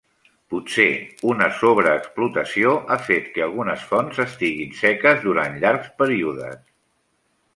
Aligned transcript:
Potser 0.51 0.85
una 1.31 1.49
sobreexplotació 1.57 2.71
ha 2.89 2.97
fet 3.09 3.29
que 3.35 3.45
algunes 3.47 3.85
fonts 3.91 4.23
estiguin 4.25 4.73
seques 4.81 5.23
durant 5.29 5.63
llargs 5.65 5.93
períodes. 6.03 6.59